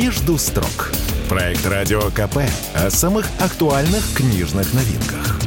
[0.00, 0.92] «Между строк».
[1.28, 2.36] Проект «Радио КП»
[2.72, 5.40] о самых актуальных книжных новинках.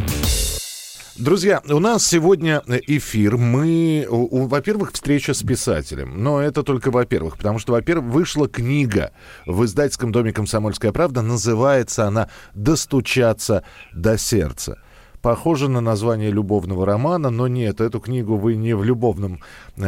[1.15, 3.37] Друзья, у нас сегодня эфир.
[3.37, 6.21] Мы, во-первых, встреча с писателем.
[6.21, 7.37] Но это только во-первых.
[7.37, 9.13] Потому что, во-первых, вышла книга
[9.45, 11.21] в издательском доме «Комсомольская правда».
[11.21, 13.63] Называется она «Достучаться
[13.93, 14.79] до сердца»
[15.21, 19.41] похоже на название любовного романа, но нет, эту книгу вы не в любовном
[19.77, 19.81] э,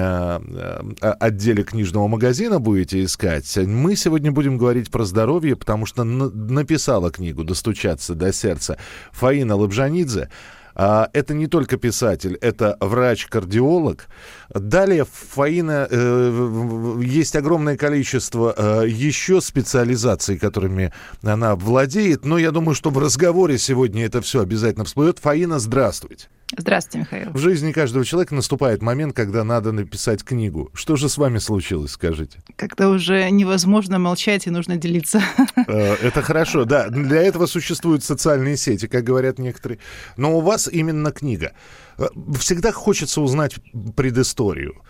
[1.01, 3.57] э, отделе книжного магазина будете искать.
[3.57, 8.77] Мы сегодня будем говорить про здоровье, потому что написала книгу «Достучаться до сердца»
[9.11, 10.29] Фаина Лабжанидзе.
[10.75, 14.07] А, это не только писатель, это врач-кардиолог.
[14.53, 20.91] Далее, Фаина, э, есть огромное количество э, еще специализаций, которыми
[21.21, 25.19] она владеет, но я думаю, что в разговоре сегодня это все обязательно всплывет.
[25.19, 26.27] Фаина, здравствуйте.
[26.57, 27.31] Здравствуйте, Михаил.
[27.31, 30.69] В жизни каждого человека наступает момент, когда надо написать книгу.
[30.73, 32.43] Что же с вами случилось, скажите?
[32.55, 35.21] Когда уже невозможно молчать и нужно делиться.
[35.67, 36.89] Э, это хорошо, да.
[36.89, 39.79] Для этого существуют социальные сети, как говорят некоторые.
[40.17, 41.53] Но у вас именно книга.
[41.97, 42.07] Э,
[42.39, 43.55] всегда хочется узнать
[43.95, 44.81] предысторию.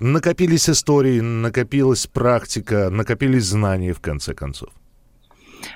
[0.00, 4.70] Накопились истории, накопилась практика, накопились знания, в конце концов.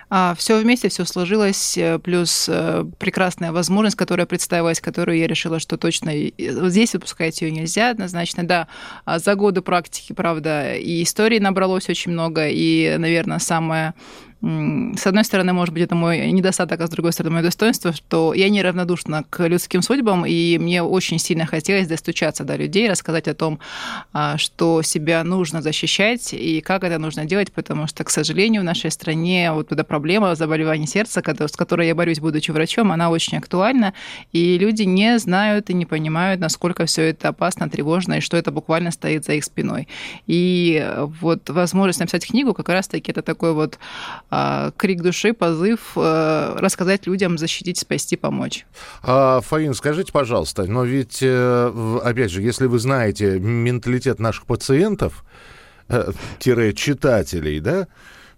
[0.08, 5.58] А, все вместе, все сложилось, э, плюс э, прекрасная возможность, которая представилась, которую я решила,
[5.58, 8.46] что точно вот здесь выпускать ее нельзя однозначно.
[8.46, 8.68] Да,
[9.04, 13.94] а за годы практики, правда, и истории набралось очень много, и, наверное, самое
[14.42, 18.32] с одной стороны, может быть, это мой недостаток, а с другой стороны, мое достоинство, что
[18.32, 23.34] я неравнодушна к людским судьбам, и мне очень сильно хотелось достучаться до людей, рассказать о
[23.34, 23.58] том,
[24.14, 28.64] а, что себя нужно защищать и как это нужно делать, потому что, к сожалению, в
[28.64, 33.36] нашей стране вот эта проблема заболевания сердца, с которой я борюсь, будучи врачом, она очень
[33.36, 33.92] актуальна,
[34.32, 38.50] и люди не знают и не понимают, насколько все это опасно, тревожно, и что это
[38.50, 39.86] буквально стоит за их спиной.
[40.26, 40.88] И
[41.20, 43.78] вот возможность написать книгу как раз-таки это такой вот
[44.76, 48.64] крик души, позыв э, рассказать людям, защитить, спасти, помочь.
[49.02, 55.24] А, Фаин, скажите, пожалуйста, но ведь, э, опять же, если вы знаете менталитет наших пациентов,
[55.88, 57.88] э, читателей, да,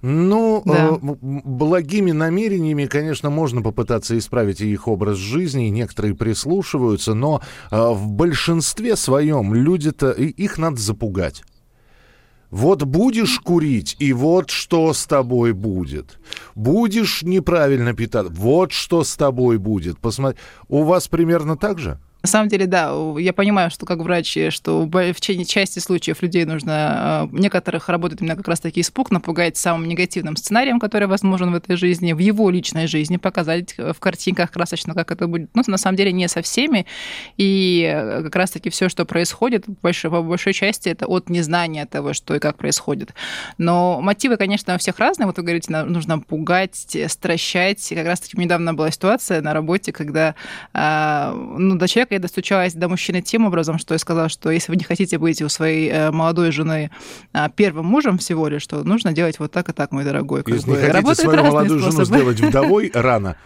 [0.01, 0.99] ну, да.
[1.01, 9.55] благими намерениями, конечно, можно попытаться исправить их образ жизни, некоторые прислушиваются, но в большинстве своем
[9.55, 11.45] люди-то, их надо запугать.
[12.53, 16.19] Вот будешь курить, и вот что с тобой будет.
[16.55, 19.99] Будешь неправильно питаться, вот что с тобой будет.
[19.99, 21.99] Посмотри, у вас примерно так же?
[22.23, 27.29] На самом деле, да, я понимаю, что как врач, что в части случаев людей нужно,
[27.33, 31.77] э, некоторых работает именно как раз-таки испуг, напугать самым негативным сценарием, который возможен в этой
[31.77, 35.51] жизни, в его личной жизни, показать в картинках красочно, как это будет.
[35.55, 36.87] Ну, на самом деле, не со всеми.
[37.37, 42.13] И э, как раз-таки все, что происходит, большой, по большой части, это от незнания того,
[42.13, 43.15] что и как происходит.
[43.59, 45.27] Но мотивы, конечно, у всех разные.
[45.27, 47.89] Вот вы говорите, нужно пугать, стращать.
[47.89, 50.37] Как раз-таки недавно была ситуация на работе, когда
[50.73, 54.73] э, ну, до человека я достучалась до мужчины тем образом, что я сказала, что если
[54.73, 56.91] вы не хотите быть у своей э, молодой жены
[57.33, 60.43] а, первым мужем всего лишь, что нужно делать вот так и так, мой дорогой.
[60.47, 62.05] Если не хотите свою молодую способы.
[62.05, 63.37] жену сделать вдовой рано,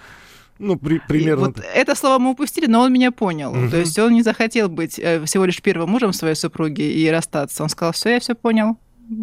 [0.58, 1.46] ну, при, примерно.
[1.46, 3.50] вот это слово мы упустили, но он меня понял.
[3.50, 3.70] Угу.
[3.70, 7.62] То есть он не захотел быть э, всего лишь первым мужем своей супруги и расстаться.
[7.62, 8.78] Он сказал, все, я все понял.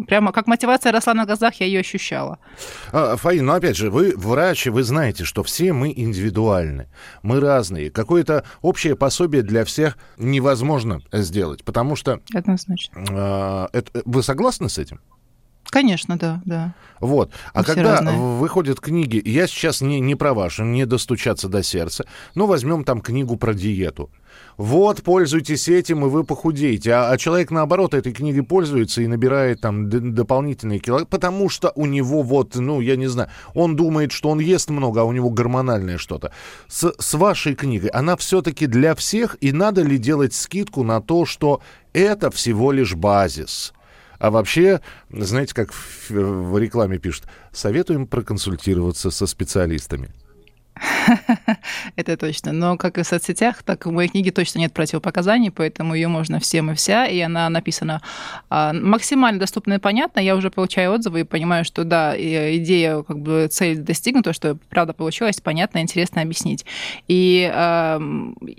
[0.06, 2.38] Прямо как мотивация росла на глазах, я ее ощущала.
[2.92, 6.88] А, Фаин, ну опять же, вы врач, вы знаете, что все мы индивидуальны,
[7.22, 7.90] мы разные.
[7.90, 12.20] Какое-то общее пособие для всех невозможно сделать, потому что...
[12.32, 13.04] Однозначно.
[13.10, 15.00] А, это, вы согласны с этим?
[15.74, 16.72] Конечно, да, да.
[17.00, 17.32] Вот.
[17.52, 22.06] А Мы когда выходят книги, я сейчас не, не про вашу, не достучаться до сердца,
[22.36, 24.08] но возьмем там книгу про диету.
[24.56, 26.92] Вот, пользуйтесь этим, и вы похудеете.
[26.92, 31.86] А, а человек, наоборот, этой книгой пользуется и набирает там дополнительные килограммы, потому что у
[31.86, 35.28] него вот, ну, я не знаю, он думает, что он ест много, а у него
[35.28, 36.30] гормональное что-то.
[36.68, 41.26] С, с вашей книгой она все-таки для всех, и надо ли делать скидку на то,
[41.26, 41.60] что
[41.92, 43.73] это всего лишь базис?
[44.18, 44.80] А вообще,
[45.10, 50.10] знаете, как в, рекламе пишут, советуем проконсультироваться со специалистами.
[51.96, 52.52] Это точно.
[52.52, 56.08] Но как и в соцсетях, так и в моей книге точно нет противопоказаний, поэтому ее
[56.08, 58.02] можно всем и вся, и она написана
[58.50, 60.20] а, максимально доступно и понятно.
[60.20, 64.92] Я уже получаю отзывы и понимаю, что да, идея, как бы цель достигнута, что правда
[64.92, 66.64] получилось, понятно, интересно объяснить.
[67.08, 68.00] И э,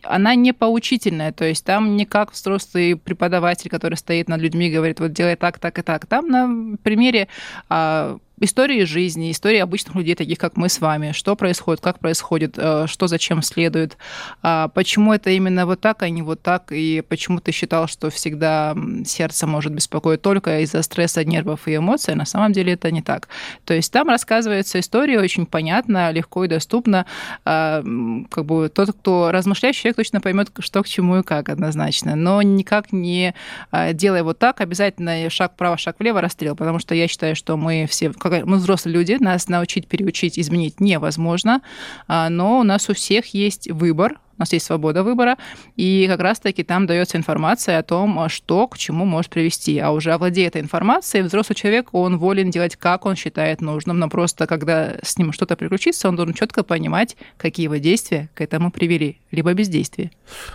[0.04, 4.72] она не поучительная, то есть там не как взрослый преподаватель, который стоит над людьми и
[4.72, 6.06] говорит, вот делай так, так и так.
[6.06, 7.28] Там на примере
[7.70, 12.56] э, истории жизни, истории обычных людей, таких как мы с вами, что происходит, как происходит,
[12.58, 13.98] э, что зачем следует,
[14.42, 18.10] а почему это именно вот так, а не вот так, и почему ты считал, что
[18.10, 23.02] всегда сердце может беспокоить только из-за стресса, нервов и эмоций, на самом деле это не
[23.02, 23.30] так.
[23.64, 27.06] То есть там рассказывается история очень понятно, легко и доступно.
[27.46, 27.84] А,
[28.30, 32.42] как бы тот, кто размышляющий человек, точно поймет, что к чему и как однозначно, но
[32.42, 33.34] никак не
[33.72, 37.56] а, делая вот так, обязательно шаг вправо, шаг влево, расстрел, потому что я считаю, что
[37.56, 41.62] мы все мы взрослые люди, нас научить, переучить, изменить невозможно,
[42.08, 45.38] а, но у нас у всех есть выбор, у нас есть свобода выбора,
[45.76, 49.80] и как раз-таки там дается информация о том, что к чему может привести.
[49.80, 54.10] А уже овладея этой информацией, взрослый человек, он волен делать, как он считает нужным, но
[54.10, 58.72] просто когда с ним что-то приключится, он должен четко понимать, какие его действия к этому
[58.72, 60.12] привели, либо бездействие.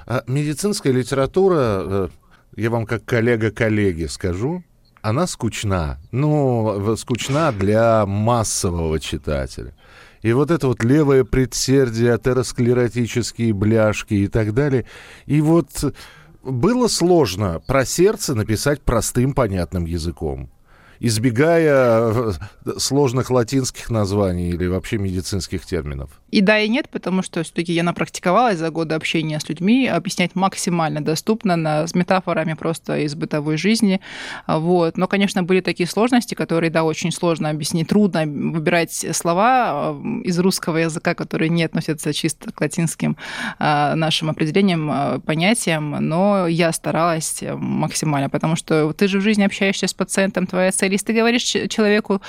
[0.06, 2.08] А медицинская литература, э,
[2.56, 4.62] я вам как коллега коллеги скажу,
[5.02, 5.98] она скучна.
[6.12, 9.74] Ну, скучна для массового читателя.
[10.22, 14.84] И вот это вот левое предсердие, атеросклеротические бляшки и так далее.
[15.26, 15.94] И вот
[16.42, 20.50] было сложно про сердце написать простым, понятным языком
[21.00, 22.32] избегая э,
[22.76, 26.10] сложных латинских названий или вообще медицинских терминов.
[26.30, 30.34] И да, и нет, потому что все-таки я напрактиковалась за годы общения с людьми, объяснять
[30.34, 34.00] максимально доступно, на, с метафорами просто из бытовой жизни.
[34.46, 34.98] Вот.
[34.98, 37.88] Но, конечно, были такие сложности, которые, да, очень сложно объяснить.
[37.88, 43.16] Трудно выбирать слова э, из русского языка, которые не относятся чисто к латинским
[43.58, 49.86] э, нашим определениям, понятиям, но я старалась максимально, потому что ты же в жизни общаешься
[49.86, 52.20] с пациентом, твоя цель, если ты говоришь человеку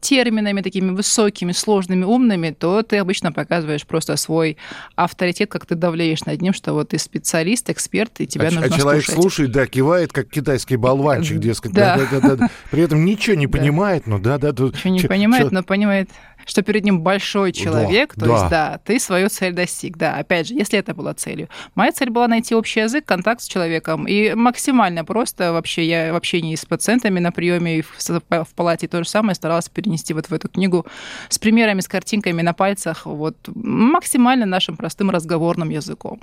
[0.00, 4.56] терминами такими высокими, сложными, умными, то ты обычно показываешь просто свой
[4.96, 8.66] авторитет, как ты давлеешь над ним, что вот ты специалист, эксперт, и тебя а, нужно
[8.66, 9.20] А человек слушать.
[9.22, 11.72] слушает, да, кивает, как китайский болванчик, дескать.
[11.72, 11.96] Да.
[12.10, 14.50] Да, да, да, При этом ничего не понимает, но да, да.
[14.50, 16.10] Ничего не понимает, но понимает
[16.46, 18.32] что перед ним большой человек, да, то да.
[18.32, 21.48] есть, да, ты свою цель достиг, да, опять же, если это была целью.
[21.74, 26.40] Моя цель была найти общий язык, контакт с человеком, и максимально просто вообще, я вообще
[26.40, 30.26] не с пациентами на приеме и в, в палате то же самое старалась перенести вот
[30.26, 30.86] в эту книгу
[31.28, 36.20] с примерами, с картинками на пальцах, вот максимально нашим простым разговорным языком.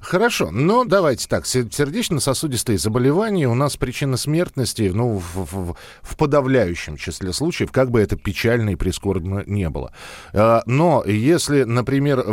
[0.00, 6.96] Хорошо, но давайте так, сердечно-сосудистые заболевания у нас причина смертности, ну, в, в, в подавляющем
[6.96, 9.92] числе случаев, как бы это печально и прискорбно не было.
[10.32, 12.24] А, но если, например,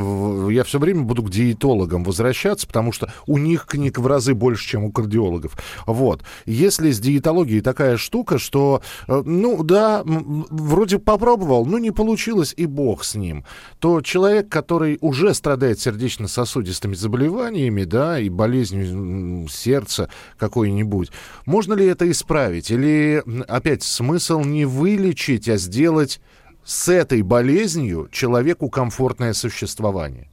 [0.49, 4.67] я все время буду к диетологам возвращаться, потому что у них книг в разы больше,
[4.67, 5.53] чем у кардиологов.
[5.85, 6.23] Вот.
[6.45, 12.65] Если с диетологией такая штука, что, э, ну, да, вроде попробовал, но не получилось, и
[12.65, 13.45] бог с ним,
[13.79, 21.11] то человек, который уже страдает сердечно-сосудистыми заболеваниями, заболеваниями, да, и болезнью сердца какой-нибудь,
[21.45, 22.71] можно ли это исправить?
[22.71, 26.21] Или, опять, смысл не вылечить, а сделать
[26.63, 30.29] с этой болезнью человеку комфортное существование?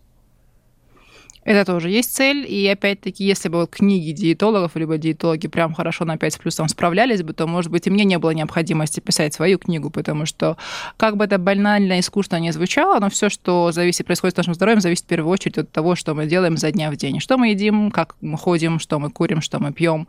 [1.45, 2.45] Это тоже есть цель.
[2.49, 6.69] И опять-таки, если бы вот книги диетологов, либо диетологи прям хорошо на 5 с плюсом
[6.69, 10.57] справлялись бы, то, может быть, и мне не было необходимости писать свою книгу, потому что,
[10.97, 14.55] как бы это банально и скучно не звучало, но все, что зависит, происходит с нашим
[14.55, 17.21] здоровьем, зависит в первую очередь от того, что мы делаем за дня в день.
[17.21, 20.09] Что мы едим, как мы ходим, что мы курим, что мы пьем.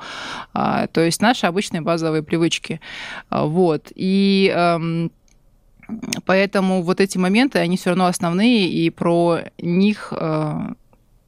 [0.53, 2.79] А, то есть наши обычные базовые привычки.
[3.29, 3.91] А, вот.
[3.95, 5.11] И эм,
[6.25, 10.73] Поэтому вот эти моменты, они все равно основные, и про них э,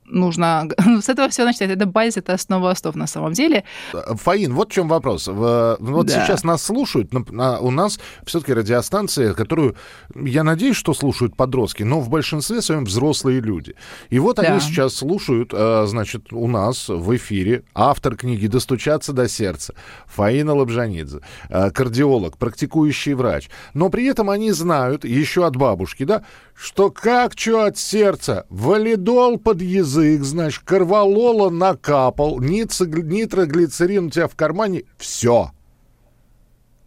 [0.08, 0.68] нужно...
[1.02, 1.72] С этого все начинать.
[1.72, 3.64] Это базис, это основа основ на самом деле.
[3.92, 5.28] Фаин, вот в чем вопрос.
[5.28, 6.26] Вот да.
[6.26, 9.76] сейчас нас слушают, у нас все-таки радиостанция, которую,
[10.16, 13.76] я надеюсь, что слушают подростки, но в большинстве своем взрослые люди.
[14.10, 14.44] И вот да.
[14.44, 19.74] они сейчас слушают, а, значит, у нас в эфире автор книги «Достучаться до сердца»
[20.08, 23.50] Фаина Лабжанидзе, а, кардиолог, практикующий врач.
[23.74, 26.24] Но при этом они знают еще от бабушки, да,
[26.56, 34.36] что как что от сердца, валидол под язык, значит, корвалола накапал, нитроглицерин у тебя в
[34.36, 35.52] кармане, все.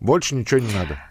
[0.00, 1.10] Больше ничего не надо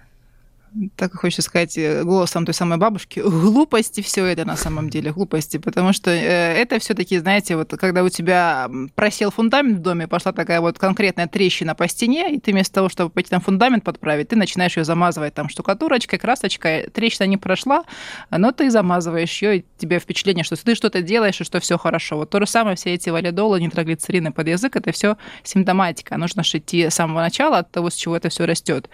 [0.96, 5.58] так хочется сказать э, голосом той самой бабушки, глупости все это на самом деле, глупости,
[5.58, 10.32] потому что э, это все-таки, знаете, вот когда у тебя просел фундамент в доме, пошла
[10.32, 14.30] такая вот конкретная трещина по стене, и ты вместо того, чтобы пойти там фундамент подправить,
[14.30, 17.84] ты начинаешь ее замазывать там штукатурочкой, красочкой, трещина не прошла,
[18.30, 22.18] но ты замазываешь ее, и тебе впечатление, что ты что-то делаешь, и что все хорошо.
[22.18, 26.18] Вот то же самое, все эти валидолы, нитроглицерины под язык, это все симптоматика.
[26.18, 28.90] Нужно идти с самого начала от того, с чего это все растет.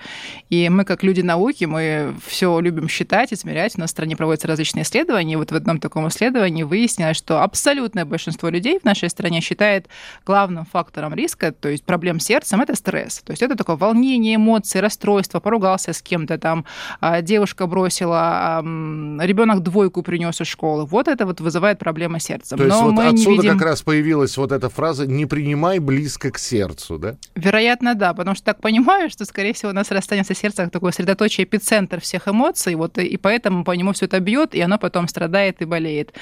[0.49, 3.73] И мы, как люди науки, все-таки мы все любим считать, измерять.
[3.77, 5.33] У нас в стране проводятся различные исследования.
[5.33, 9.87] И вот в одном таком исследовании выяснилось, что абсолютное большинство людей в нашей стране считает
[10.25, 13.21] главным фактором риска, то есть проблем с сердцем, это стресс.
[13.25, 16.65] То есть это такое волнение, эмоции, расстройство, поругался с кем-то там,
[17.01, 20.85] а, девушка бросила, ребенок двойку принес из школы.
[20.85, 22.57] Вот это вот вызывает проблемы с сердцем.
[22.57, 23.53] То есть Но вот мы отсюда видим...
[23.53, 27.15] как раз появилась вот эта фраза «не принимай близко к сердцу», да?
[27.35, 30.91] Вероятно, да, потому что так понимаю, что, скорее всего, у нас расстанется сердце как такое
[30.91, 35.07] средоточие, эпицентр всех эмоций, вот, и поэтому по нему все это бьет, и оно потом
[35.07, 36.13] страдает и болеет.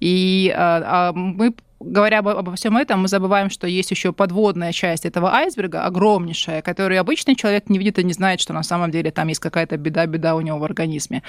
[0.00, 4.72] И а, а мы говоря об, обо всем этом, мы забываем, что есть еще подводная
[4.72, 8.90] часть этого айсберга, огромнейшая, которую обычный человек не видит и не знает, что на самом
[8.90, 11.22] деле там есть какая-то беда-беда у него в организме.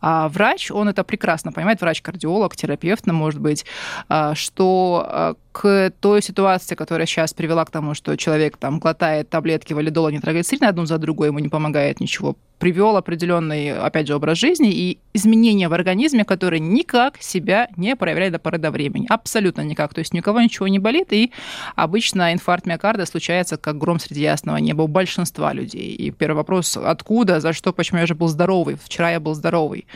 [0.00, 3.64] А врач, он это прекрасно понимает, врач-кардиолог, терапевт, ну, может быть,
[4.08, 9.28] а, что а, к той ситуации, которая сейчас привела к тому, что человек там глотает
[9.28, 14.38] таблетки валидола, нитроглицерина одну за другой, ему не помогает ничего привел определенный, опять же, образ
[14.38, 19.06] жизни и изменения в организме, которые никак себя не проявляют до поры до времени.
[19.08, 19.94] Абсолютно никак.
[19.98, 21.32] То есть ни у кого ничего не болит, и
[21.74, 25.92] обычно инфаркт миокарда случается как гром среди ясного неба у большинства людей.
[25.92, 29.88] И первый вопрос, откуда, за что, почему я же был здоровый, вчера я был здоровый.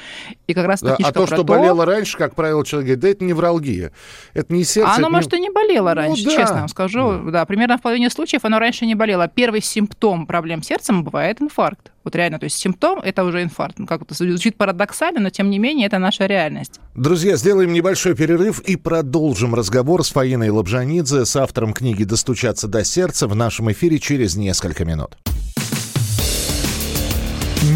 [0.49, 1.45] И как раз да, А то, что то...
[1.45, 3.93] болело раньше, как правило, человек говорит, да это невралгия,
[4.35, 4.91] это не сердце.
[4.91, 5.13] А оно, не...
[5.13, 6.37] может, и не болело ну раньше, ну, да.
[6.37, 7.21] честно вам скажу.
[7.27, 7.31] Да.
[7.31, 9.29] да, примерно в половине случаев оно раньше не болело.
[9.29, 11.92] Первый симптом проблем с сердцем бывает инфаркт.
[12.05, 13.79] Вот реально, то есть симптом– это уже инфаркт.
[13.79, 16.81] Ну, как это звучит парадоксально, но тем не менее это наша реальность.
[16.95, 22.85] Друзья, сделаем небольшой перерыв и продолжим разговор с Фаиной Лобжанидзе, с автором книги «Достучаться до
[22.85, 25.17] сердца» в нашем эфире через несколько минут.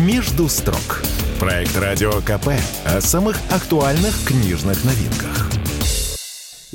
[0.04, 1.02] «Между строк»–
[1.40, 2.48] проект «Радио КП»
[2.84, 5.65] о самых актуальных книжных новинках.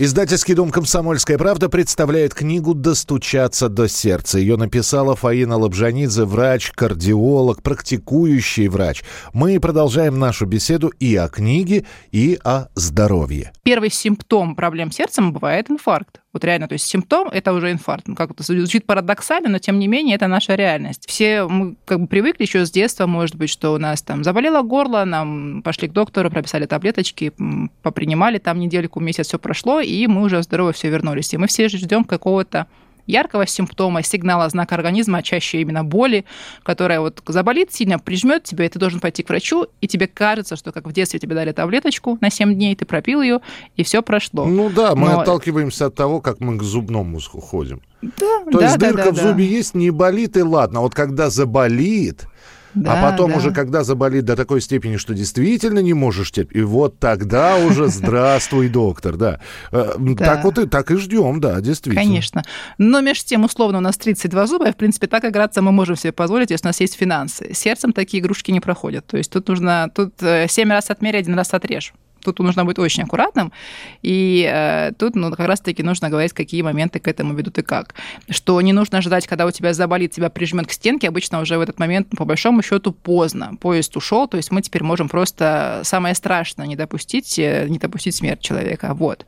[0.03, 4.39] Издательский дом «Комсомольская правда» представляет книгу «Достучаться до сердца».
[4.39, 9.03] Ее написала Фаина Лобжанидзе, врач, кардиолог, практикующий врач.
[9.31, 13.51] Мы продолжаем нашу беседу и о книге, и о здоровье.
[13.61, 16.20] Первый симптом проблем с сердцем бывает инфаркт.
[16.33, 18.07] Вот реально, то есть симптом– это уже инфаркт.
[18.07, 21.05] Ну, как это звучит парадоксально, но тем не менее это наша реальность.
[21.07, 24.61] Все мы как бы привыкли еще с детства, может быть, что у нас там заболело
[24.61, 27.33] горло, нам пошли к доктору, прописали таблеточки,
[27.81, 31.33] попринимали там недельку, месяц, все прошло, и мы уже здоровы все вернулись.
[31.33, 32.67] И мы все ждем какого-то
[33.07, 36.25] яркого симптома, сигнала, знака организма, а чаще именно боли,
[36.63, 40.55] которая вот заболит, сильно прижмет тебя, и ты должен пойти к врачу, и тебе кажется,
[40.55, 43.39] что как в детстве тебе дали таблеточку на 7 дней, ты пропил ее,
[43.75, 44.45] и все прошло.
[44.45, 45.21] Ну да, мы Но...
[45.21, 47.81] отталкиваемся от того, как мы к зубному ходим.
[48.01, 49.55] Да, То да, есть да, дырка да, в зубе да.
[49.55, 50.79] есть, не болит, и ладно.
[50.79, 52.27] А вот когда заболит,
[52.73, 53.37] да, а потом да.
[53.37, 57.87] уже, когда заболит до такой степени, что действительно не можешь терпеть, и вот тогда уже
[57.87, 59.39] здравствуй, доктор, да.
[59.71, 62.03] Э, так вот и так и ждем, да, действительно.
[62.03, 62.43] Конечно.
[62.77, 65.95] Но между тем, условно, у нас 32 зуба, и, в принципе, так играться мы можем
[65.95, 67.53] себе позволить, если у нас есть финансы.
[67.53, 69.05] Сердцем такие игрушки не проходят.
[69.05, 71.93] То есть тут нужно, тут 7 э, раз отмерь, один раз отрежь.
[72.23, 73.51] Тут нужно быть очень аккуратным,
[74.01, 77.95] и э, тут ну, как раз-таки нужно говорить, какие моменты к этому ведут и как.
[78.29, 81.61] Что не нужно ждать, когда у тебя заболит, тебя прижмет к стенке, обычно уже в
[81.61, 83.55] этот момент, по большому счету, поздно.
[83.59, 88.15] Поезд ушел, то есть мы теперь можем просто самое страшное не допустить, э, не допустить
[88.15, 88.93] смерть человека.
[88.93, 89.25] Вот.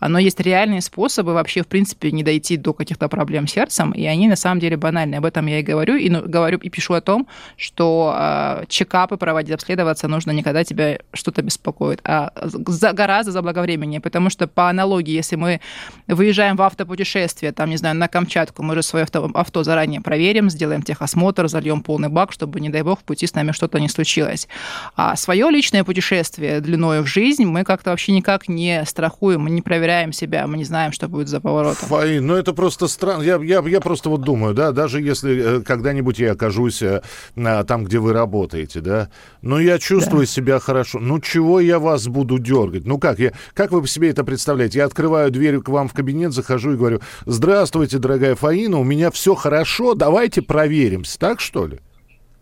[0.00, 4.04] Но есть реальные способы вообще, в принципе, не дойти до каких-то проблем с сердцем, и
[4.04, 5.18] они на самом деле банальные.
[5.18, 7.26] Об этом я и говорю, и ну, говорю и пишу о том,
[7.56, 14.00] что э, чекапы проводить, обследоваться нужно не когда тебя что-то беспокоит, а за, гораздо заблаговременнее,
[14.00, 15.60] потому что по аналогии, если мы
[16.06, 20.50] выезжаем в автопутешествие, там, не знаю, на Камчатку, мы же свое авто, авто заранее проверим,
[20.50, 23.88] сделаем техосмотр, зальем полный бак, чтобы, не дай бог, в пути с нами что-то не
[23.88, 24.48] случилось.
[24.96, 29.62] А свое личное путешествие длиною в жизнь мы как-то вообще никак не страхуем, мы не
[29.62, 31.88] проверяем себя, мы не знаем, что будет за поворотом.
[31.88, 33.22] Фаин, ну это просто странно.
[33.22, 37.02] Я, я, я просто вот думаю, да, даже если э, когда-нибудь я окажусь э,
[37.34, 39.08] там, где вы работаете, да,
[39.42, 40.32] но я чувствую да.
[40.32, 40.98] себя хорошо.
[40.98, 42.84] Ну чего я вас буду буду дергать.
[42.84, 44.80] Ну как, я, как вы себе это представляете?
[44.80, 49.10] Я открываю дверь к вам в кабинет, захожу и говорю, здравствуйте, дорогая Фаина, у меня
[49.10, 51.18] все хорошо, давайте проверимся.
[51.18, 51.78] Так что ли?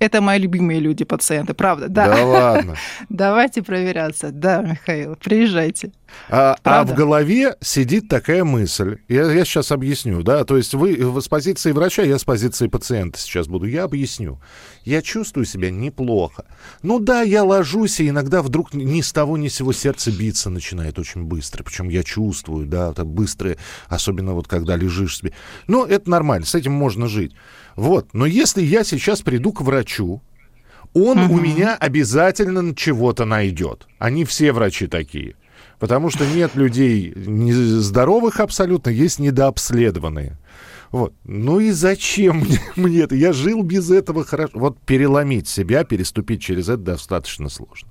[0.04, 2.08] Это мои любимые люди, пациенты, правда, да.
[2.08, 2.76] Да ладно.
[3.08, 4.32] Давайте проверяться.
[4.32, 5.92] Да, Михаил, приезжайте.
[6.28, 8.98] А, а в голове сидит такая мысль.
[9.08, 10.44] Я, я сейчас объясню, да.
[10.44, 13.64] То есть вы, с позиции врача, я с позиции пациента сейчас буду.
[13.64, 14.40] Я объясню.
[14.84, 16.44] Я чувствую себя неплохо.
[16.82, 20.50] Ну да, я ложусь, и иногда вдруг ни с того ни с сего сердце биться
[20.50, 21.64] начинает очень быстро.
[21.64, 23.56] Причем я чувствую, да, это быстрое,
[23.88, 25.32] особенно вот когда лежишь себе.
[25.66, 27.34] Ну, это нормально, с этим можно жить.
[27.76, 28.08] Вот.
[28.12, 29.93] Но если я сейчас приду к врачу,
[30.94, 31.34] он угу.
[31.34, 33.86] у меня обязательно чего-то найдет.
[33.98, 35.34] Они все врачи такие.
[35.78, 40.38] Потому что нет людей здоровых абсолютно, есть недообследованные.
[40.92, 41.12] Вот.
[41.24, 43.16] Ну и зачем мне, мне это?
[43.16, 44.52] Я жил без этого хорошо.
[44.54, 47.88] Вот переломить себя, переступить через это достаточно сложно.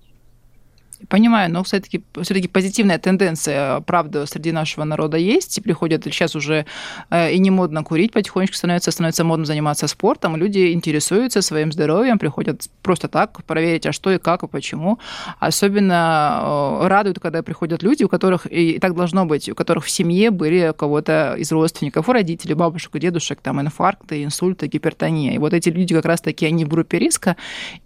[1.10, 5.58] Понимаю, но все-таки все-таки позитивная тенденция, правда, среди нашего народа есть.
[5.58, 6.66] И приходят сейчас уже
[7.10, 10.36] э, и не модно курить, потихонечку становится, становится модно заниматься спортом.
[10.36, 15.00] Люди интересуются своим здоровьем, приходят просто так проверить, а что и как, и почему.
[15.40, 19.90] Особенно э, радует, когда приходят люди, у которых, и так должно быть, у которых в
[19.90, 25.34] семье были кого-то из родственников, у родителей, бабушек, дедушек, там инфаркты, инсульты, гипертония.
[25.34, 27.36] И вот эти люди как раз-таки, они в группе риска,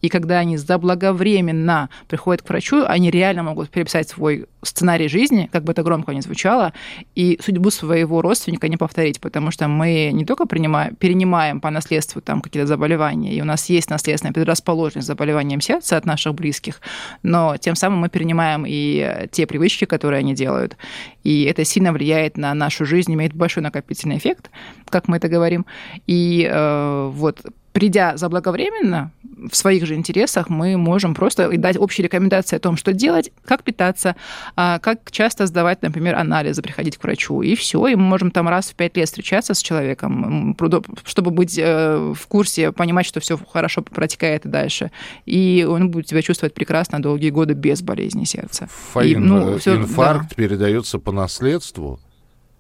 [0.02, 5.50] и когда они заблаговременно приходят к врачу, они они реально могут переписать свой сценарий жизни,
[5.52, 6.74] как бы это громко ни звучало,
[7.16, 12.22] и судьбу своего родственника не повторить, потому что мы не только принимаем, перенимаем по наследству
[12.22, 16.82] там какие-то заболевания, и у нас есть наследственная предрасположенность к заболеваниям сердца от наших близких,
[17.24, 20.76] но тем самым мы перенимаем и те привычки, которые они делают,
[21.24, 24.50] и это сильно влияет на нашу жизнь, имеет большой накопительный эффект,
[24.90, 25.66] как мы это говорим,
[26.08, 27.40] и э, вот
[27.78, 29.12] придя заблаговременно,
[29.52, 33.62] в своих же интересах мы можем просто дать общие рекомендации о том, что делать, как
[33.62, 34.16] питаться,
[34.56, 37.86] а, как часто сдавать, например, анализы, приходить к врачу, и все.
[37.86, 40.58] И мы можем там раз в пять лет встречаться с человеком,
[41.06, 44.90] чтобы быть э, в курсе, понимать, что все хорошо протекает и дальше.
[45.28, 48.68] И он будет себя чувствовать прекрасно долгие годы без болезни сердца.
[48.94, 50.36] Фаин, и, ну, э, инфаркт да.
[50.36, 52.00] передается по наследству?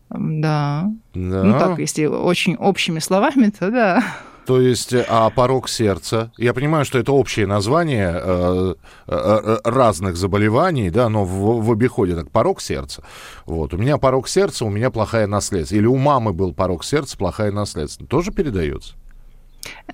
[0.09, 0.91] Да.
[1.15, 1.43] да.
[1.43, 4.03] Ну так, если очень общими словами, то да.
[4.47, 8.75] То есть, э, а порог сердца, я понимаю, что это общее название э,
[9.07, 13.03] э, э, разных заболеваний, да, но в, в обиходе так порог сердца.
[13.45, 15.75] Вот, у меня порог сердца, у меня плохая наследство.
[15.75, 18.07] Или у мамы был порог сердца, плохая наследство.
[18.07, 18.95] Тоже передается?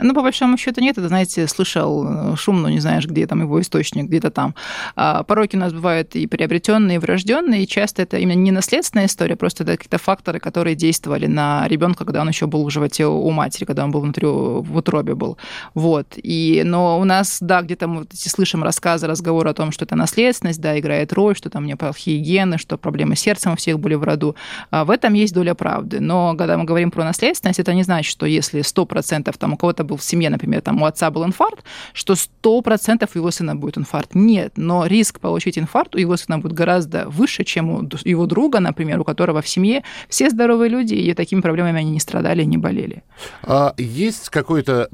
[0.01, 0.97] Ну, по большому счету нет.
[0.97, 4.55] Это, знаете, слышал э, шум, но не знаешь, где там его источник, где-то там.
[4.95, 9.05] А пороки у нас бывают и приобретенные, и врожденные, и часто это именно не наследственная
[9.05, 13.05] история, просто это какие-то факторы, которые действовали на ребенка, когда он еще был в животе
[13.05, 15.37] у матери, когда он был внутри, в утробе был.
[15.73, 16.07] Вот.
[16.15, 19.95] И, но у нас, да, где-то мы вот слышим рассказы, разговоры о том, что это
[19.95, 23.55] наследственность, да, играет роль, что там у меня плохие гены, что проблемы с сердцем у
[23.55, 24.35] всех были в роду.
[24.71, 25.99] А в этом есть доля правды.
[25.99, 29.85] Но когда мы говорим про наследственность, это не значит, что если 100% там у кого-то
[29.85, 33.77] был в семье, например, там у отца был инфаркт, что 100% у его сына будет
[33.77, 34.13] инфаркт.
[34.13, 38.59] Нет, но риск получить инфаркт у его сына будет гораздо выше, чем у его друга,
[38.59, 42.57] например, у которого в семье все здоровые люди, и такими проблемами они не страдали, не
[42.57, 43.03] болели.
[43.43, 44.89] А есть какой-то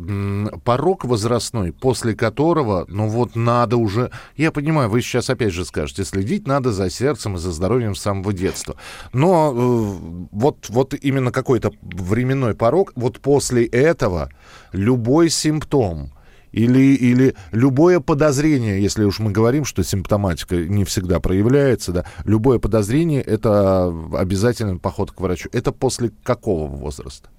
[0.63, 6.05] порог возрастной, после которого, ну вот надо уже, я понимаю, вы сейчас опять же скажете,
[6.05, 8.75] следить надо за сердцем и за здоровьем с самого детства.
[9.13, 14.29] Но э, вот, вот именно какой-то временной порог, вот после этого
[14.71, 16.11] любой симптом
[16.51, 22.59] или, или любое подозрение, если уж мы говорим, что симптоматика не всегда проявляется, да, любое
[22.59, 25.49] подозрение– это обязательно поход к врачу.
[25.51, 27.29] Это после какого возраста?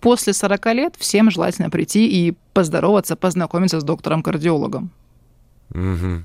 [0.00, 4.90] После 40 лет всем желательно прийти и поздороваться, познакомиться с доктором-кардиологом.
[5.70, 6.24] Угу.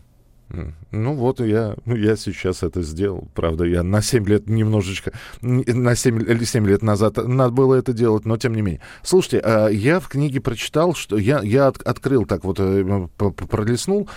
[0.92, 3.28] Ну вот я, ну, я сейчас это сделал.
[3.36, 7.94] Правда, я на 7 лет немножечко, на 7 или 7 лет назад надо было это
[7.94, 8.82] делать, но тем не менее.
[9.04, 14.10] Слушайте, а, я в книге прочитал, что я, я открыл так вот, э, пролистнул,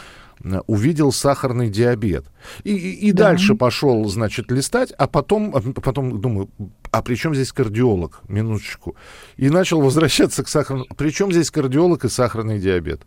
[0.66, 2.24] увидел сахарный диабет.
[2.64, 3.28] И, и да.
[3.28, 6.48] дальше пошел, значит, листать, а потом, потом думаю,
[6.90, 8.20] а при чем здесь кардиолог?
[8.28, 8.96] Минуточку.
[9.36, 10.88] И начал возвращаться к сахарному.
[10.96, 13.02] При чем здесь кардиолог и сахарный диабет?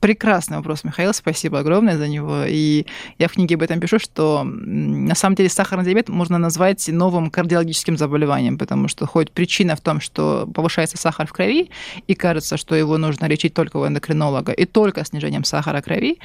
[0.00, 2.44] Прекрасный вопрос, Михаил, спасибо огромное за него.
[2.46, 2.86] И
[3.18, 7.30] я в книге об этом пишу, что на самом деле сахарный диабет можно назвать новым
[7.30, 11.70] кардиологическим заболеванием, потому что хоть причина в том, что повышается сахар в крови,
[12.06, 16.18] и кажется, что его нужно лечить только у эндокринолога и только снижением сахара крови,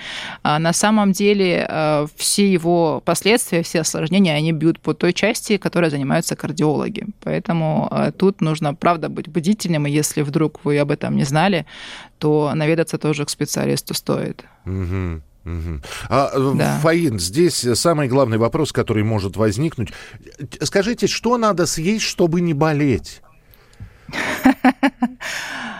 [0.43, 5.57] а на самом деле э, все его последствия, все осложнения, они бьют по той части,
[5.57, 7.05] которой занимаются кардиологи.
[7.23, 11.65] Поэтому э, тут нужно, правда, быть бдительным, и если вдруг вы об этом не знали,
[12.19, 14.43] то наведаться тоже к специалисту стоит.
[14.65, 15.21] Угу.
[15.45, 15.81] Угу.
[16.09, 16.79] А, э, да.
[16.79, 19.93] Фаин, здесь самый главный вопрос, который может возникнуть.
[20.61, 23.21] Скажите, что надо съесть, чтобы не болеть?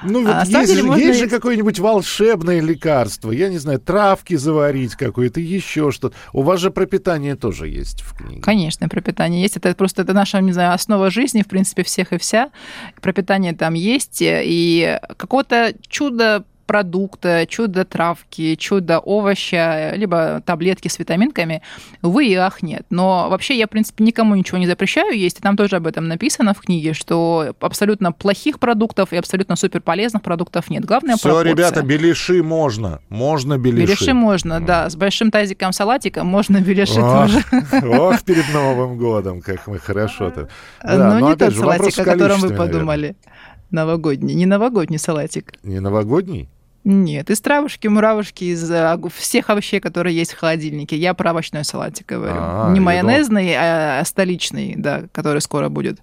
[0.03, 1.01] Ну, вот а, есть, же, можно...
[1.01, 6.15] есть же какое-нибудь волшебное лекарство, я не знаю, травки заварить какое-то, еще что-то.
[6.33, 8.41] У вас же пропитание тоже есть в книге.
[8.41, 9.57] Конечно, пропитание есть.
[9.57, 12.51] Это просто это наша, не знаю, основа жизни, в принципе, всех и вся.
[13.01, 21.61] Пропитание там есть, и какого-то чуда чудо-продукта, чудо-травки, чудо-овоща, либо таблетки с витаминками,
[22.01, 22.85] увы и ах, нет.
[22.89, 26.07] Но вообще я, в принципе, никому ничего не запрещаю есть, и там тоже об этом
[26.07, 30.85] написано в книге, что абсолютно плохих продуктов и абсолютно супер полезных продуктов нет.
[30.85, 31.51] Главное Все, пропорция.
[31.51, 32.99] ребята, беляши можно.
[33.09, 33.85] Можно беляши.
[33.87, 34.89] Беляши можно, да.
[34.89, 37.43] С большим тазиком салатика можно беляши тоже.
[37.83, 40.49] Ох, перед Новым годом, как мы хорошо-то.
[40.83, 43.15] Да, но не тот салатик, о котором вы подумали.
[43.69, 44.33] Новогодний.
[44.33, 45.53] Не новогодний салатик.
[45.63, 46.49] Не новогодний?
[46.89, 50.95] Нет, из травушки, муравушки, из э, всех овощей, которые есть в холодильнике.
[50.95, 52.37] Я про овощной салатик говорю.
[52.37, 55.99] А, Не майонезный, а столичный, да, который скоро будет.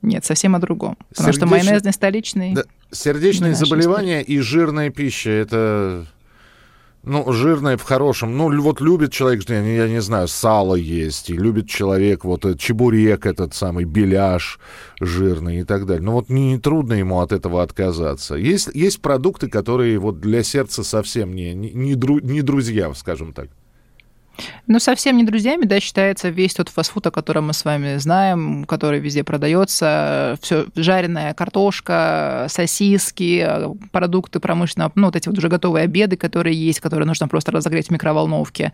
[0.00, 0.96] Нет, совсем о другом.
[1.10, 1.46] Потому Сердечно...
[1.46, 2.54] что майонезный, столичный...
[2.54, 2.62] Да.
[2.90, 6.06] Сердечные заболевания и жирная пища– это
[7.04, 8.36] ну, жирное в хорошем.
[8.36, 12.44] Ну, вот любит человек, я не, я не знаю, сало есть, и любит человек вот
[12.44, 14.60] этот чебурек, этот самый беляш
[15.00, 16.02] жирный и так далее.
[16.02, 18.36] Ну, вот не, не трудно ему от этого отказаться.
[18.36, 23.32] Есть, есть продукты, которые вот для сердца совсем не, не, не, дру, не друзья, скажем
[23.32, 23.48] так.
[24.66, 28.64] Ну, совсем не друзьями, да, считается весь тот фастфуд, о котором мы с вами знаем,
[28.64, 33.46] который везде продается, все жареная картошка, сосиски,
[33.90, 37.88] продукты промышленного, ну, вот эти вот уже готовые обеды, которые есть, которые нужно просто разогреть
[37.88, 38.72] в микроволновке.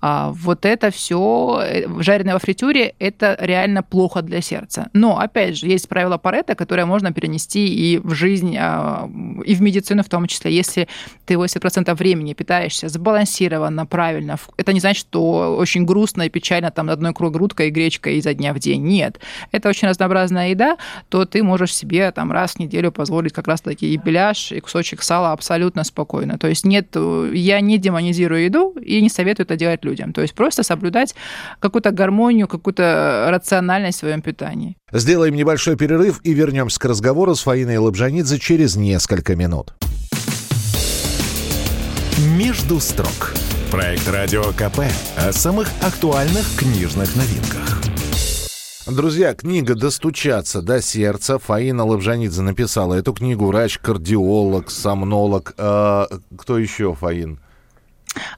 [0.00, 4.88] А вот это все э, жареное во фритюре, это реально плохо для сердца.
[4.92, 9.08] Но, опять же, есть правило Паретта, которое можно перенести и в жизнь, а,
[9.44, 10.54] и в медицину в том числе.
[10.54, 10.88] Если
[11.26, 16.90] ты 80% времени питаешься сбалансированно, правильно, это не значит, что очень грустно и печально там
[16.90, 18.82] одной кругрудкой и гречкой изо дня в день.
[18.82, 19.20] Нет.
[19.50, 20.76] Это очень разнообразная еда,
[21.08, 25.02] то ты можешь себе там раз в неделю позволить как раз-таки и беляш, и кусочек
[25.02, 26.38] сала абсолютно спокойно.
[26.38, 26.96] То есть нет,
[27.32, 30.12] я не демонизирую еду и не советую это делать людям.
[30.12, 31.14] То есть просто соблюдать
[31.60, 34.76] какую-то гармонию, какую-то рациональность в своем питании.
[34.92, 39.74] Сделаем небольшой перерыв и вернемся к разговору с Фаиной Лобжанидзе через несколько минут.
[42.36, 43.34] «Между строк»
[43.72, 44.80] Проект «Радио КП»
[45.16, 47.80] о самых актуальных книжных новинках.
[48.86, 51.38] Друзья, книга «Достучаться до сердца».
[51.38, 53.46] Фаина Лавжанидзе написала эту книгу.
[53.46, 55.54] Врач-кардиолог, сомнолог.
[55.56, 56.06] А,
[56.36, 57.40] кто еще, Фаин?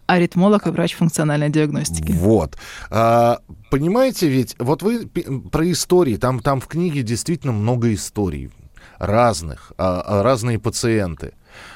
[0.07, 2.13] Аритмолог и врач функциональной диагностики.
[2.13, 2.57] Вот.
[2.91, 3.41] А,
[3.73, 5.09] понимаете, ведь вот вы
[5.51, 8.53] про истории, там, там в книге действительно много историй
[9.01, 11.33] разных, а, а разные пациенты.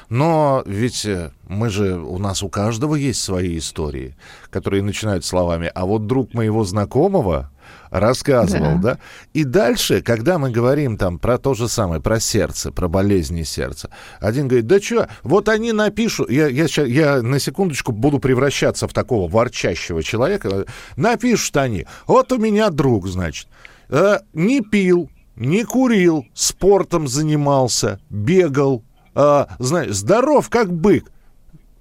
[0.09, 4.15] Но ведь э, мы же, у нас у каждого есть свои истории,
[4.49, 7.51] которые начинают словами «а вот друг моего знакомого
[7.91, 8.93] рассказывал», да.
[8.93, 8.99] да?
[9.33, 13.89] И дальше, когда мы говорим там про то же самое, про сердце, про болезни сердца,
[14.19, 18.87] один говорит, да что, вот они напишут, я, я, сейчас, я на секундочку буду превращаться
[18.87, 20.65] в такого ворчащего человека,
[20.95, 23.47] напишут они, вот у меня друг, значит,
[23.89, 28.83] э, не пил, не курил, спортом занимался, бегал,
[29.19, 31.11] э, знаешь, здоров как бык.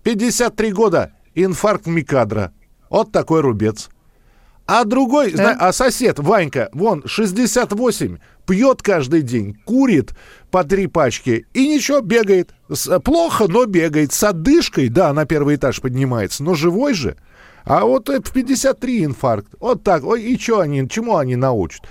[0.03, 2.53] 53 года, инфаркт Микадра.
[2.90, 3.90] Вот такой рубец.
[4.66, 5.57] А другой, да?
[5.59, 10.12] а сосед Ванька, вон, 68, пьет каждый день, курит
[10.51, 12.51] по три пачки и ничего, бегает.
[13.03, 14.12] Плохо, но бегает.
[14.12, 17.16] С одышкой, да, на первый этаж поднимается, но живой же.
[17.64, 19.55] А вот в 53 инфаркт.
[19.59, 20.05] Вот так.
[20.05, 21.83] Ой, и что они, чему они научат?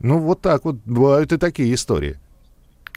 [0.00, 2.18] Ну, вот так вот бывают и такие истории.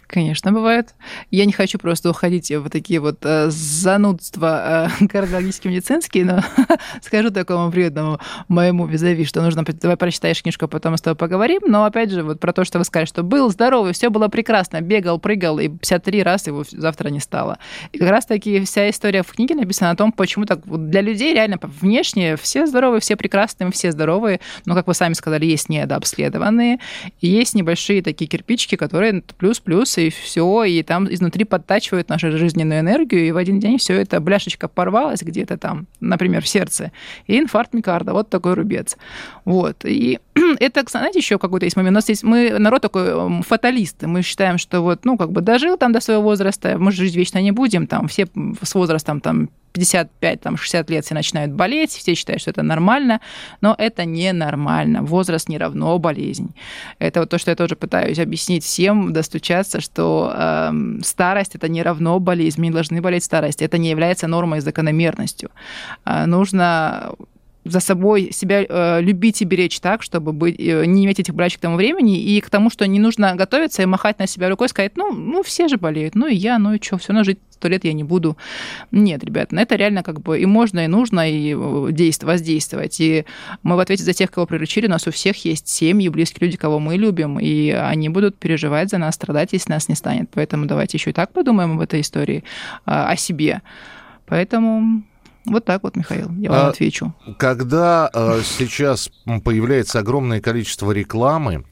[0.09, 0.95] Конечно, бывает.
[1.29, 6.43] Я не хочу просто уходить в такие вот э, занудства э, кардиологические медицинские, но
[7.03, 11.61] скажу такому приведному моему визави, что нужно, давай прочитаешь книжку, а потом с тобой поговорим.
[11.67, 14.81] Но опять же, вот про то, что вы сказали, что был здоровый, все было прекрасно,
[14.81, 17.59] бегал, прыгал, и 53 раз его завтра не стало.
[17.91, 21.35] И как раз таки вся история в книге написана о том, почему так для людей
[21.35, 26.79] реально внешне все здоровые, все прекрасные, все здоровые, но, как вы сами сказали, есть недообследованные,
[27.21, 33.27] есть небольшие такие кирпичики, которые плюс-плюс и все, и там изнутри подтачивают нашу жизненную энергию,
[33.27, 36.91] и в один день все это бляшечка порвалась где-то там, например, в сердце,
[37.27, 38.97] и инфаркт микарда, вот такой рубец.
[39.45, 39.85] Вот.
[39.85, 40.19] И
[40.59, 41.93] это, знаете, еще какой-то есть момент.
[41.93, 44.07] У нас есть, мы народ такой фаталисты.
[44.07, 47.15] Мы считаем, что вот, ну, как бы дожил там до своего возраста, мы же жить
[47.15, 48.27] вечно не будем, там, все
[48.61, 53.21] с возрастом там 55, там, 60 лет все начинают болеть, все считают, что это нормально,
[53.61, 55.01] но это не нормально.
[55.01, 56.53] Возраст не равно болезнь.
[56.99, 60.71] Это вот то, что я тоже пытаюсь объяснить всем, достучаться, что э,
[61.03, 64.61] старость это не равно болезнь, мы не должны болеть старость, это не является нормой и
[64.61, 65.49] закономерностью.
[66.05, 67.13] Э, нужно
[67.65, 71.59] за собой себя э, любить и беречь так, чтобы быть, э, не иметь этих болячек
[71.59, 74.69] к тому времени, и к тому, что не нужно готовиться и махать на себя рукой,
[74.69, 77.39] сказать, ну, ну все же болеют, ну и я, ну и что, все равно жить
[77.51, 78.37] сто лет я не буду.
[78.91, 83.01] Нет, ребят, на это реально как бы и можно, и нужно, и э, действовать, воздействовать.
[83.01, 83.25] И
[83.63, 86.57] мы в ответе за тех, кого приручили, у нас у всех есть семьи, близкие люди,
[86.57, 90.29] кого мы любим, и они будут переживать за нас, страдать, если нас не станет.
[90.33, 92.45] Поэтому давайте еще и так подумаем об этой истории,
[92.85, 93.61] а, о себе.
[94.25, 95.03] Поэтому
[95.45, 97.13] вот так вот, Михаил, я вам а, отвечу.
[97.37, 99.09] Когда э, сейчас
[99.43, 101.65] появляется огромное количество рекламы,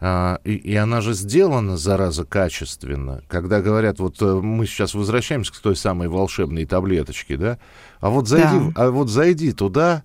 [0.00, 5.52] э, и, и она же сделана, зараза, качественно, когда говорят, вот э, мы сейчас возвращаемся
[5.52, 7.58] к той самой волшебной таблеточке, да,
[8.00, 8.84] а вот зайди, да.
[8.84, 10.04] а вот зайди туда,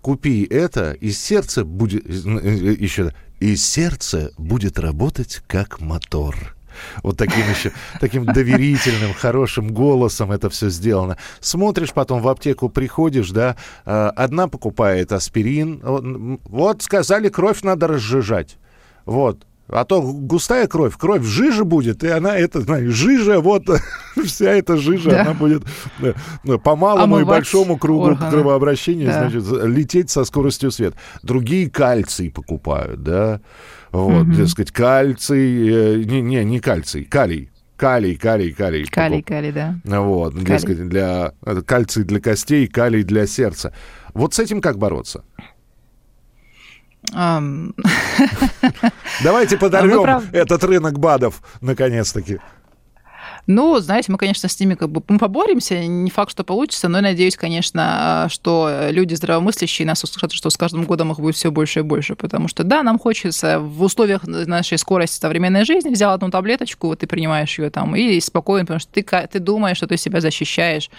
[0.00, 6.56] купи это, и сердце будет, э, еще, и сердце будет работать как мотор
[7.02, 11.16] вот таким еще, таким доверительным, хорошим голосом это все сделано.
[11.40, 18.56] Смотришь, потом в аптеку приходишь, да, а, одна покупает аспирин, вот сказали, кровь надо разжижать.
[19.06, 23.64] Вот, а то густая кровь, кровь жижа будет, и она, это, знаешь, жижа, вот
[24.24, 25.20] вся эта жижа, да.
[25.22, 25.62] она будет
[26.44, 28.30] ну, по малому Омывать и большому кругу органы.
[28.30, 29.28] кровообращения, да.
[29.28, 30.96] значит, лететь со скоростью света.
[31.22, 33.40] Другие кальций покупают, да,
[33.92, 34.32] вот, угу.
[34.32, 37.50] дескать, кальций, э, не, не, не кальций, калий.
[37.76, 38.84] Калий, калий, калий.
[38.84, 39.74] Калий, калий, да.
[39.84, 40.46] Вот, калий.
[40.46, 41.32] дескать, для,
[41.66, 43.72] кальций для костей, калий для сердца.
[44.12, 45.24] Вот с этим как бороться?
[49.24, 52.38] Давайте подорвем этот рынок БАДов, наконец-таки.
[53.46, 56.98] Ну, знаете, мы, конечно, с ними как бы мы поборемся, не факт, что получится, но
[56.98, 61.50] я надеюсь, конечно, что люди здравомыслящие нас услышат, что с каждым годом их будет все
[61.50, 66.12] больше и больше, потому что, да, нам хочется в условиях нашей скорости современной жизни взял
[66.12, 69.86] одну таблеточку, вот ты принимаешь ее там, и спокойно, потому что ты, ты думаешь, что
[69.86, 70.90] ты себя защищаешь,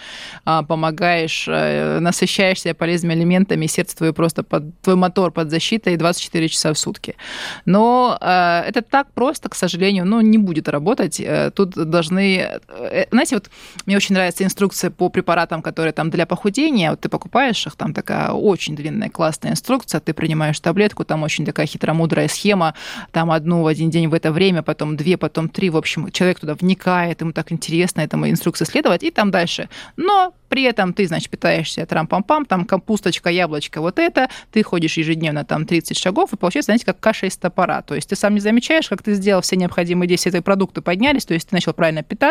[0.44, 6.48] а, помогаешь, э, насыщаешься полезными элементами, сердце твое просто под, твой мотор под защитой 24
[6.48, 7.16] часа в сутки.
[7.64, 11.20] Но э, это так просто, к сожалению, ну, не будет работать.
[11.20, 13.50] Э, тут должны Э, знаете, вот
[13.86, 16.90] мне очень нравится инструкция по препаратам, которые там для похудения.
[16.90, 21.44] Вот ты покупаешь их, там такая очень длинная классная инструкция, ты принимаешь таблетку, там очень
[21.44, 22.74] такая хитромудрая схема,
[23.10, 25.70] там одну в один день в это время, потом две, потом три.
[25.70, 29.68] В общем, человек туда вникает, ему так интересно этому инструкции следовать, и там дальше.
[29.96, 35.46] Но при этом ты, значит, питаешься трам-пам-пам, там капусточка, яблочко, вот это, ты ходишь ежедневно
[35.46, 37.80] там 30 шагов, и получается, знаете, как каша из топора.
[37.80, 41.24] То есть ты сам не замечаешь, как ты сделал все необходимые действия, твои продукты поднялись,
[41.24, 42.21] то есть ты начал правильно питаться,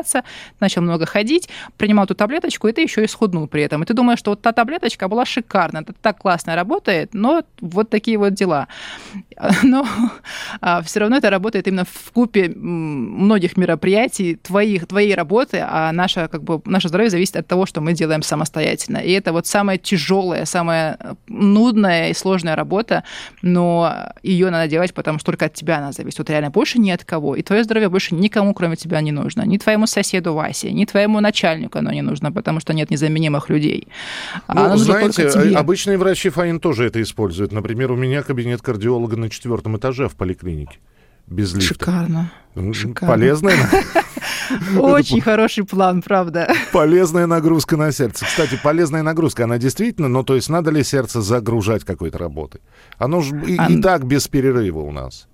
[0.60, 3.84] начал много ходить, принимал эту таблеточку, и ты еще и схуднул при этом.
[3.84, 7.90] И ты думаешь, что вот та таблеточка была шикарна, это так классно работает, но вот
[7.90, 8.68] такие вот дела.
[9.64, 9.86] Но
[10.62, 16.28] а, все равно это работает именно в купе многих мероприятий, твоих, твоей работы, а наше,
[16.28, 18.98] как бы, наше здоровье зависит от того, что мы делаем самостоятельно.
[18.98, 23.04] И это вот самая тяжелая, самая нудная и сложная работа,
[23.42, 26.20] но ее надо делать, потому что только от тебя она зависит.
[26.20, 27.36] Вот реально больше ни от кого.
[27.36, 29.44] И твое здоровье больше никому, кроме тебя, не нужно.
[29.44, 33.88] Ни твоему соседу Васе, ни твоему начальнику оно не нужно, потому что нет незаменимых людей.
[34.48, 37.52] Ну, оно знаете, обычные врачи ФАИН тоже это используют.
[37.52, 40.78] Например, у меня кабинет кардиолога на четвертом этаже в поликлинике
[41.28, 41.74] без лифта.
[41.74, 42.32] Шикарно.
[42.74, 43.16] Шикарно.
[43.16, 43.56] Полезная.
[44.78, 46.54] Очень хороший план, правда.
[46.74, 48.26] Полезная нагрузка на сердце.
[48.26, 52.62] Кстати, полезная нагрузка, она действительно, ну то есть надо ли сердце загружать какой-то работой?
[52.98, 55.28] Оно же и так без перерыва у нас.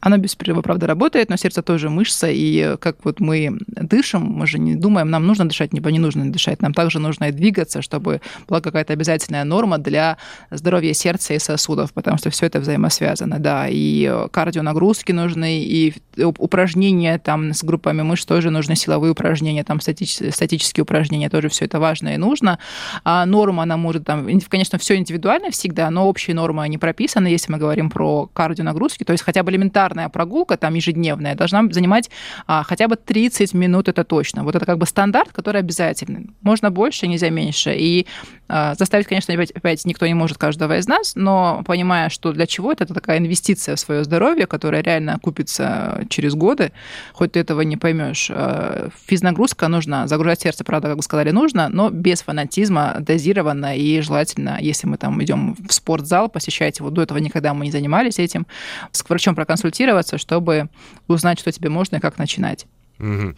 [0.00, 4.46] Оно без перерыва, правда, работает, но сердце тоже мышца, и как вот мы дышим, мы
[4.46, 7.82] же не думаем, нам нужно дышать, либо не нужно дышать, нам также нужно и двигаться,
[7.82, 10.16] чтобы была какая-то обязательная норма для
[10.50, 17.18] здоровья сердца и сосудов, потому что все это взаимосвязано, да, и кардионагрузки нужны, и упражнения
[17.18, 21.78] там с группами мышц тоже нужны, силовые упражнения, там статические, статические упражнения, тоже все это
[21.78, 22.58] важно и нужно.
[23.04, 27.52] А норма, она может там, конечно, все индивидуально всегда, но общие нормы, они прописаны, если
[27.52, 32.10] мы говорим про кардионагрузки, то есть хотя бы элементарно регулярная прогулка, там ежедневная, должна занимать
[32.46, 34.44] а, хотя бы 30 минут, это точно.
[34.44, 36.30] Вот это как бы стандарт, который обязательный.
[36.42, 37.74] Можно больше, нельзя меньше.
[37.76, 38.06] И
[38.48, 42.46] а, заставить, конечно, опять, опять никто не может каждого из нас, но понимая, что для
[42.46, 46.72] чего это, это такая инвестиция в свое здоровье, которая реально купится через годы,
[47.12, 48.30] хоть ты этого не поймешь.
[48.30, 54.00] А, физнагрузка нужна, загружать сердце, правда, как вы сказали, нужно, но без фанатизма, дозированно и
[54.00, 58.18] желательно, если мы там идем в спортзал, посещать его, до этого никогда мы не занимались
[58.18, 58.46] этим,
[58.92, 60.68] с врачом проконсультироваться, консультироваться, чтобы
[61.08, 62.66] узнать, что тебе можно и как начинать.
[62.98, 63.34] Угу.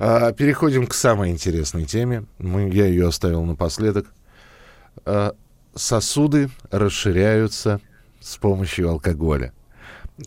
[0.00, 2.24] А, переходим к самой интересной теме.
[2.38, 4.06] Мы, я ее оставил напоследок.
[5.04, 5.34] А,
[5.74, 7.80] сосуды расширяются
[8.20, 9.52] с помощью алкоголя.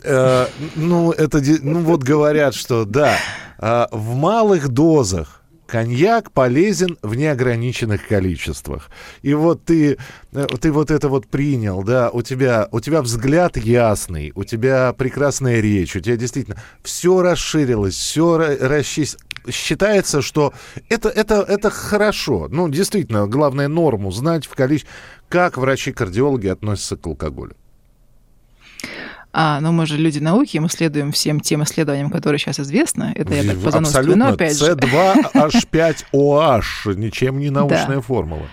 [0.05, 3.17] А, ну, это, ну вот говорят, что да,
[3.57, 5.36] а, в малых дозах
[5.67, 8.89] коньяк полезен в неограниченных количествах.
[9.21, 9.97] И вот ты,
[10.31, 14.93] э, ты вот это вот принял, да, у тебя, у тебя взгляд ясный, у тебя
[14.93, 19.23] прекрасная речь, у тебя действительно все расширилось, все расчистилось.
[19.49, 20.53] Считается, что
[20.89, 22.47] это, это, это хорошо.
[22.49, 24.91] Ну, действительно, главное норму знать в количестве.
[25.29, 27.55] Как врачи-кардиологи относятся к алкоголю?
[29.39, 33.11] А, но мы же люди науки, мы следуем всем тем исследованиям, которые сейчас известны.
[33.13, 34.29] Это я так по Абсолютно.
[34.29, 34.71] опять же.
[34.71, 38.47] C2H5OH, ничем не научная формула.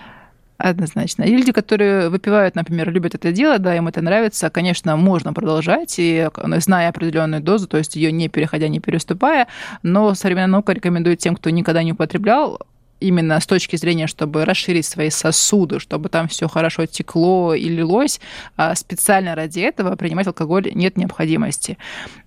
[0.59, 1.23] Однозначно.
[1.23, 5.95] И люди, которые выпивают, например, любят это дело, да, им это нравится, конечно, можно продолжать,
[5.97, 9.47] и зная определенную дозу, то есть ее не переходя, не переступая,
[9.81, 12.59] но современная наука рекомендует тем, кто никогда не употреблял,
[12.99, 18.19] именно с точки зрения, чтобы расширить свои сосуды, чтобы там все хорошо текло и лилось,
[18.57, 21.77] а специально ради этого принимать алкоголь нет необходимости.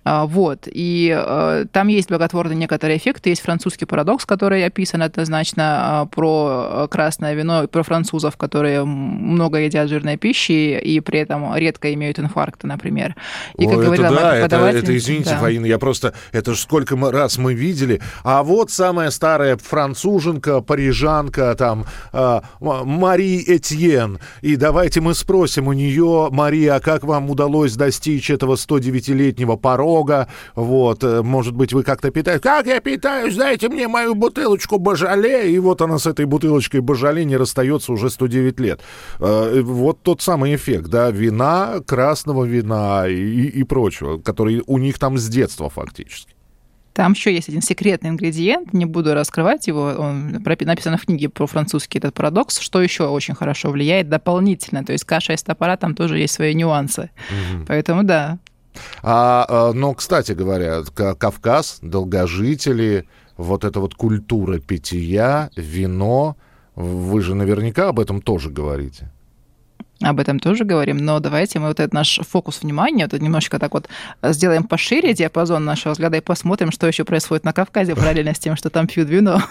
[0.03, 0.67] А, вот.
[0.71, 3.29] И э, там есть благотворные некоторые эффекты.
[3.29, 9.59] Есть французский парадокс, который описан однозначно а, про красное вино и про французов, которые много
[9.59, 13.15] едят жирной пищи и при этом редко имеют инфаркты, например.
[13.57, 15.37] И, как О, говорила это да, это, это, извините, да.
[15.37, 18.01] Фаина, я просто, это же сколько раз мы видели.
[18.23, 24.19] А вот самая старая француженка, парижанка, там, э, Мари Этьен.
[24.41, 30.27] И давайте мы спросим у нее, Мария, а как вам удалось достичь этого 109-летнего порога?
[30.55, 32.43] Вот, э, может быть, вы как-то питаетесь?
[32.43, 33.35] Как я питаюсь?
[33.35, 35.51] Дайте мне мою бутылочку Божале.
[35.51, 38.81] И вот она с этой бутылочкой Божале не расстается уже 109 лет.
[39.19, 44.99] Э, вот тот самый эффект, да, вина, красного вина и, и прочего, который у них
[44.99, 46.28] там с детства фактически.
[46.99, 51.47] Там еще есть один секретный ингредиент, не буду раскрывать его, он написан в книге про
[51.47, 54.83] французский этот парадокс, что еще очень хорошо влияет дополнительно.
[54.83, 57.09] То есть каша из топора, там тоже есть свои нюансы.
[57.29, 57.67] Угу.
[57.69, 58.37] Поэтому да.
[59.01, 63.07] А, а, но, кстати говоря, Кавказ, долгожители,
[63.37, 66.35] вот эта вот культура питья, вино,
[66.75, 69.09] вы же наверняка об этом тоже говорите
[70.01, 73.73] об этом тоже говорим, но давайте мы вот этот наш фокус внимания, вот немножечко так
[73.73, 73.89] вот
[74.23, 78.55] сделаем пошире диапазон нашего взгляда и посмотрим, что еще происходит на Кавказе параллельно с тем,
[78.55, 79.41] что там пьют вино.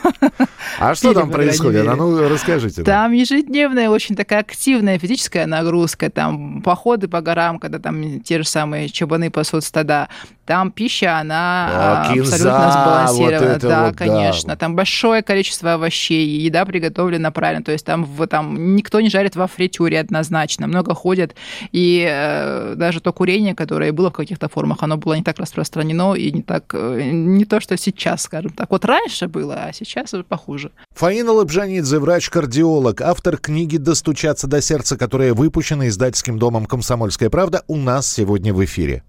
[0.78, 1.86] А что там происходит?
[1.86, 2.82] А ну, расскажите.
[2.82, 8.48] Там ежедневная очень такая активная физическая нагрузка, там походы по горам, когда там те же
[8.48, 10.08] самые чабаны пасут стада,
[10.46, 13.52] там пища, она а, кинза, абсолютно сбалансирована.
[13.52, 14.54] Вот да, вот, конечно.
[14.54, 14.56] Да.
[14.56, 17.62] Там большое количество овощей, еда приготовлена правильно.
[17.62, 20.37] То есть там, там никто не жарит во фритюре однозначно.
[20.66, 21.34] Много ходят.
[21.72, 26.14] И э, даже то курение, которое было в каких-то формах, оно было не так распространено
[26.14, 28.70] и не так, э, не то, что сейчас, скажем так.
[28.70, 30.70] Вот раньше было, а сейчас уже похуже.
[30.94, 37.76] Фаина Лабжанидзе, врач-кардиолог, автор книги «Достучаться до сердца», которая выпущена издательским домом «Комсомольская правда», у
[37.76, 39.02] нас сегодня в эфире.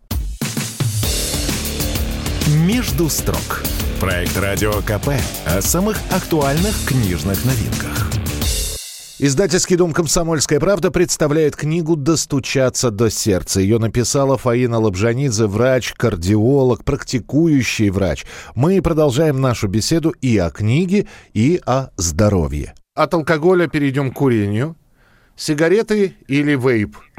[2.48, 3.64] «Между строк».
[4.00, 5.10] Проект «Радио КП»
[5.46, 8.19] о самых актуальных книжных новинках.
[9.22, 13.60] Издательский дом «Комсомольская правда» представляет книгу «Достучаться до сердца».
[13.60, 18.26] Ее написала Фаина Лабжанидзе, врач, кардиолог, практикующий врач.
[18.56, 22.76] Мы продолжаем нашу беседу и о книге, и о здоровье.
[22.96, 24.78] От алкоголя перейдем к курению.
[25.36, 26.96] Сигареты или вейп–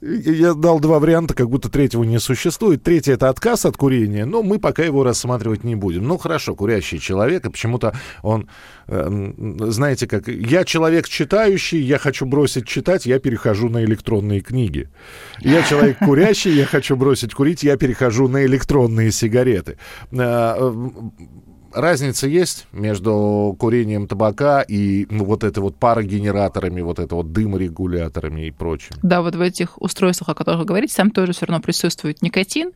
[0.00, 2.82] я дал два варианта, как будто третьего не существует.
[2.82, 6.04] Третий— это отказ от курения, но мы пока его рассматривать не будем.
[6.04, 8.48] Ну, хорошо, курящий человек, и почему-то он,
[8.86, 9.32] э,
[9.68, 10.28] знаете, как...
[10.28, 14.88] Я человек читающий, я хочу бросить читать, я перехожу на электронные книги.
[15.40, 19.76] Я человек курящий, я хочу бросить курить, я перехожу на электронные сигареты.
[21.72, 28.46] Разница есть между курением табака и ну, вот этой вот парогенераторами, вот это вот дыморегуляторами
[28.46, 28.96] и прочим?
[29.02, 32.72] Да, вот в этих устройствах, о которых вы говорите, там тоже все равно присутствует никотин.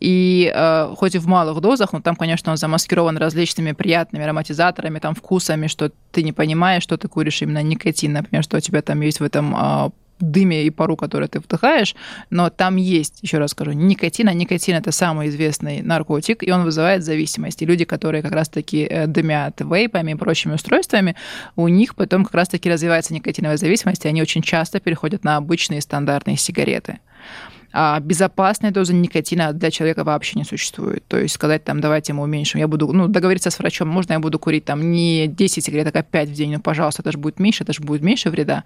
[0.00, 4.98] И э, хоть и в малых дозах, но там, конечно, он замаскирован различными приятными ароматизаторами,
[4.98, 8.82] там вкусами, что ты не понимаешь, что ты куришь именно никотин, например, что у тебя
[8.82, 9.90] там есть в этом э,
[10.20, 11.94] дыме и пару, который ты вдыхаешь,
[12.30, 16.64] но там есть, еще раз скажу, никотин, а никотин это самый известный наркотик, и он
[16.64, 17.62] вызывает зависимость.
[17.62, 21.16] И люди, которые как раз-таки э, дымят вейпами и прочими устройствами,
[21.56, 25.80] у них потом как раз-таки развивается никотиновая зависимость, и они очень часто переходят на обычные
[25.80, 26.98] стандартные сигареты
[27.72, 31.04] а безопасной дозы никотина для человека вообще не существует.
[31.06, 34.20] То есть сказать там, давайте мы уменьшим, я буду, ну, договориться с врачом, можно я
[34.20, 37.38] буду курить там не 10 сигарет, а 5 в день, ну, пожалуйста, это же будет
[37.38, 38.64] меньше, это же будет меньше вреда.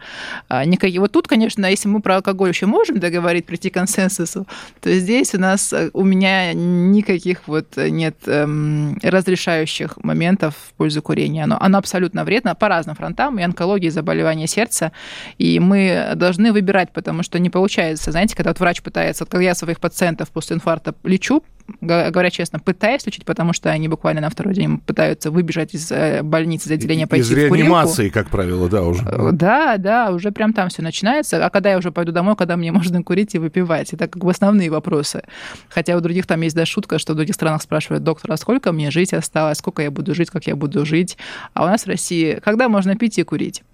[0.49, 1.01] А, никакие...
[1.01, 4.47] Вот тут, конечно, если мы про алкоголь еще можем договорить, прийти к консенсусу,
[4.81, 11.03] то здесь у нас, э, у меня никаких вот нет эм, разрешающих моментов в пользу
[11.03, 11.45] курения.
[11.45, 14.93] Оно, оно абсолютно вредно по разным фронтам, и онкологии, и заболевания сердца,
[15.39, 19.55] и мы должны выбирать, потому что не получается, знаете, когда вот врач пытается когда я
[19.55, 21.43] своих пациентов после инфаркта лечу,
[21.81, 26.23] говоря честно, пытаюсь лечить, потому что они буквально на второй день пытаются выбежать из э,
[26.23, 29.03] больницы, из отделения, пойти из в реанимации, как правило, да, уже.
[29.05, 31.45] Э, да, да, уже прям там все начинается.
[31.45, 33.93] А когда я уже пойду домой, когда мне можно курить и выпивать?
[33.93, 35.25] Это как бы основные вопросы.
[35.69, 38.93] Хотя у других там есть даже шутка, что в других странах спрашивают доктора, сколько мне
[38.93, 41.19] жить осталось, сколько я буду жить, как я буду жить.
[41.53, 43.65] А у нас в России, когда можно пить и курить?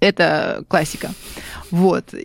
[0.00, 1.10] Это классика.
[1.70, 2.14] Вот.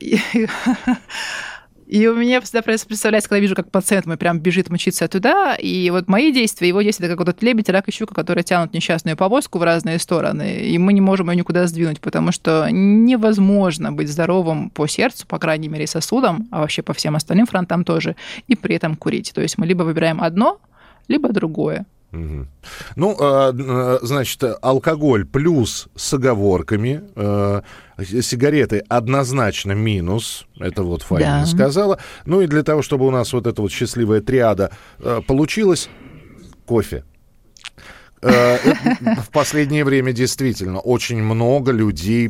[1.92, 5.90] И у меня всегда представляется, когда вижу, как пациент мой прям бежит мучиться туда, и
[5.90, 8.74] вот мои действия, его действия, это как вот этот лебедь, рак и щука, которые тянут
[8.74, 13.92] несчастную повозку в разные стороны, и мы не можем ее никуда сдвинуть, потому что невозможно
[13.92, 18.16] быть здоровым по сердцу, по крайней мере, сосудам, а вообще по всем остальным фронтам тоже,
[18.48, 19.34] и при этом курить.
[19.36, 20.62] То есть мы либо выбираем одно,
[21.10, 21.86] либо другое.
[22.14, 22.48] Угу.
[22.98, 27.62] Ну, а, а, значит, алкоголь плюс с оговорками, э,
[28.22, 31.46] сигареты однозначно минус, это вот Фаина да.
[31.46, 32.00] сказала.
[32.26, 35.90] Ну и для того, чтобы у нас вот эта вот счастливая триада э, получилась,
[36.66, 37.04] кофе.
[38.22, 38.58] Э,
[39.22, 42.30] в последнее время действительно очень много людей.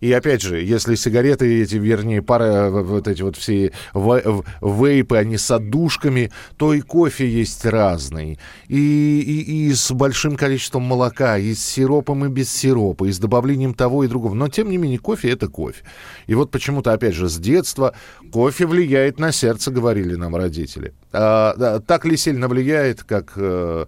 [0.00, 5.50] И опять же, если сигареты эти, вернее, пара, вот эти вот все вейпы, они с
[5.50, 8.38] отдушками, то и кофе есть разный.
[8.68, 13.18] И, и, и с большим количеством молока, и с сиропом, и без сиропа, и с
[13.18, 14.34] добавлением того и другого.
[14.34, 15.84] Но, тем не менее, кофе— это кофе.
[16.26, 17.94] И вот почему-то, опять же, с детства
[18.32, 20.94] кофе влияет на сердце, говорили нам родители.
[21.12, 23.86] А, да, так ли сильно влияет, как э,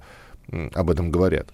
[0.74, 1.48] об этом говорят.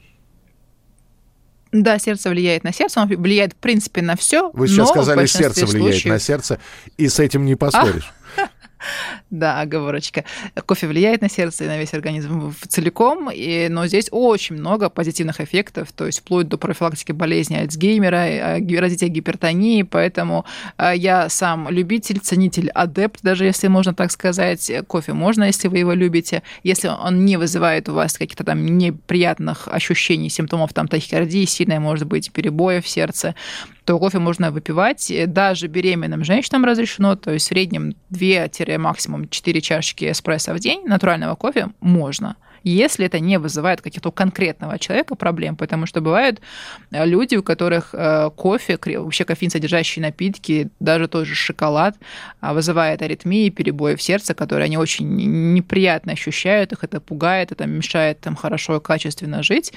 [1.72, 4.51] Да, сердце влияет на сердце, он влияет, в принципе, на все.
[4.53, 6.12] Вы сейчас сказали, сердце влияет случаев...
[6.12, 6.59] на сердце,
[6.96, 8.12] и с этим не поспоришь.
[9.31, 10.24] Да, оговорочка.
[10.66, 15.41] Кофе влияет на сердце и на весь организм целиком, и, но здесь очень много позитивных
[15.41, 20.45] эффектов, то есть вплоть до профилактики болезни Альцгеймера, э, развития гипертонии, поэтому
[20.78, 24.70] э, я сам любитель, ценитель, адепт, даже если можно так сказать.
[24.89, 26.43] Кофе можно, если вы его любите.
[26.64, 32.09] Если он не вызывает у вас каких-то там неприятных ощущений, симптомов там тахикардии, сильной, может
[32.09, 33.37] быть, перебоя в сердце,
[33.85, 35.12] то кофе можно выпивать.
[35.26, 40.85] Даже беременным женщинам разрешено, то есть в среднем 2 максимум 4 чашечки эспрессо в день
[40.87, 46.41] натурального кофе можно если это не вызывает каких-то конкретного человека проблем, потому что бывают
[46.91, 51.97] э, люди, у которых э, кофе, вообще кофеин содержащие напитки, даже тот же шоколад
[52.41, 55.07] а, вызывает аритмии, перебои в сердце, которые они очень
[55.55, 59.73] неприятно ощущают, их это пугает, это мешает там хорошо и качественно жить.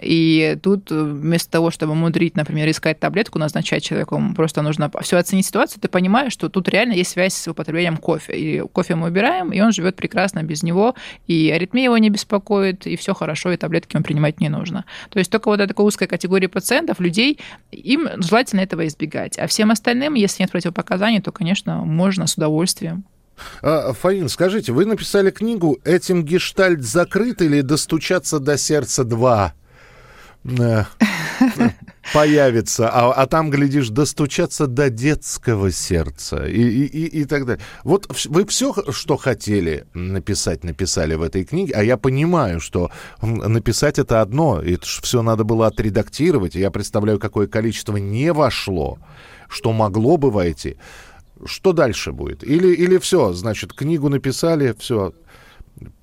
[0.00, 5.16] И тут э, вместо того, чтобы мудрить, например, искать таблетку, назначать человеку, просто нужно все
[5.16, 8.32] оценить ситуацию, ты понимаешь, что тут реально есть связь с употреблением кофе.
[8.32, 10.94] И кофе мы убираем, и он живет прекрасно без него,
[11.26, 14.84] и аритмия его не беспокоит, беспокоит, и все хорошо, и таблетки он принимать не нужно.
[15.10, 17.38] То есть только вот эта такая узкая категория пациентов, людей,
[17.70, 19.38] им желательно этого избегать.
[19.38, 23.04] А всем остальным, если нет противопоказаний, то, конечно, можно с удовольствием.
[23.62, 29.50] А, Фаин, скажите, вы написали книгу «Этим гештальт закрыт» или «Достучаться до сердца 2»?
[32.14, 37.62] появится, а, а там, глядишь, достучаться до детского сердца и, и, и, и так далее.
[37.82, 43.98] Вот вы все, что хотели написать, написали в этой книге, а я понимаю, что написать
[43.98, 48.98] это одно, это все надо было отредактировать, я представляю, какое количество не вошло,
[49.48, 50.76] что могло бы войти.
[51.44, 52.44] Что дальше будет?
[52.44, 55.12] Или, или все, значит, книгу написали, все,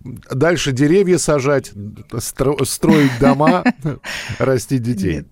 [0.04, 1.72] Дальше деревья сажать,
[2.20, 3.64] строить дома,
[4.40, 5.24] растить детей.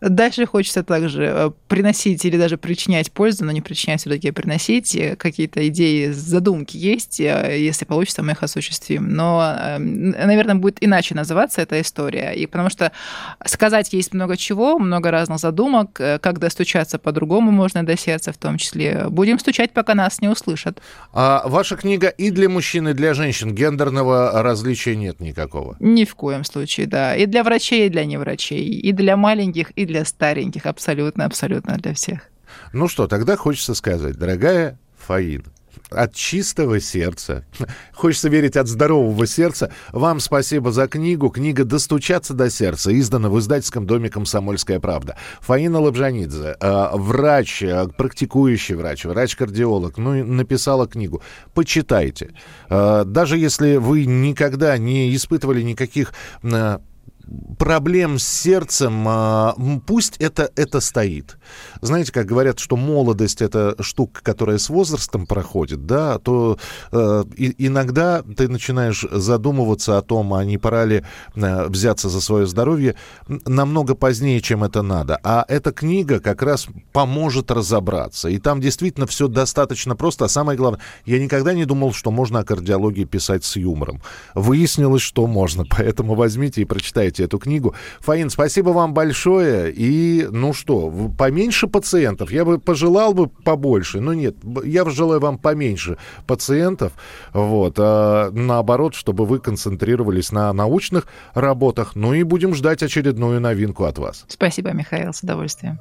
[0.00, 4.94] Дальше хочется также э, приносить или даже причинять пользу, но не причинять, все-таки приносить.
[4.96, 9.12] Э, какие-то идеи, задумки есть, э, если получится, мы их осуществим.
[9.14, 12.32] Но, наверное, будет иначе называться эта история.
[12.32, 12.92] И потому что
[13.44, 15.92] сказать есть много чего, много разных задумок.
[15.92, 19.06] Как достучаться по-другому можно до сердца в том числе.
[19.08, 20.80] Будем стучать, пока нас не услышат.
[21.12, 25.76] А ваша книга и для мужчин, и для женщин гендерного различия нет никакого?
[25.80, 27.14] Ни в коем случае, да.
[27.14, 31.94] И для врачей, и для неврачей, и для маленьких маленьких и для стареньких, абсолютно-абсолютно для
[31.94, 32.20] всех.
[32.72, 35.44] Ну что, тогда хочется сказать, дорогая Фаина,
[35.90, 37.44] от чистого сердца.
[37.92, 39.72] Хочется верить от здорового сердца.
[39.92, 41.30] Вам спасибо за книгу.
[41.30, 45.16] Книга «Достучаться до сердца» издана в издательском доме «Комсомольская правда».
[45.40, 51.22] Фаина Лабжанидзе, э, врач, э, практикующий врач, врач-кардиолог, ну, написала книгу.
[51.54, 52.30] Почитайте.
[52.68, 56.12] Э, даже если вы никогда не испытывали никаких
[57.58, 59.54] проблем с сердцем, а,
[59.86, 61.36] пусть это, это стоит.
[61.80, 66.58] Знаете, как говорят, что молодость это штука, которая с возрастом проходит, да, то
[66.92, 67.24] э,
[67.58, 71.04] иногда ты начинаешь задумываться о том, а не пора ли
[71.34, 72.96] э, взяться за свое здоровье
[73.28, 75.18] намного позднее, чем это надо.
[75.22, 78.28] А эта книга как раз поможет разобраться.
[78.28, 80.24] И там действительно все достаточно просто.
[80.24, 84.02] А самое главное, я никогда не думал, что можно о кардиологии писать с юмором.
[84.34, 85.64] Выяснилось, что можно.
[85.70, 87.74] Поэтому возьмите и прочитайте эту книгу.
[88.00, 89.72] Фаин, спасибо вам большое.
[89.72, 92.30] И, ну что, поменьше пациентов.
[92.30, 95.96] Я бы пожелал бы побольше, но нет, я желаю вам поменьше
[96.26, 96.92] пациентов.
[97.32, 97.74] Вот.
[97.78, 101.92] А наоборот, чтобы вы концентрировались на научных работах.
[101.94, 104.24] Ну и будем ждать очередную новинку от вас.
[104.28, 105.78] Спасибо, Михаил, с удовольствием.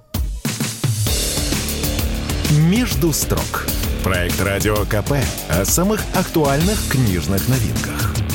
[2.51, 3.67] «Между строк»–
[4.03, 5.13] проект Радио КП
[5.49, 8.28] о самых актуальных книжных новинках.